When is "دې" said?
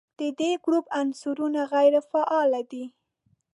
0.39-0.51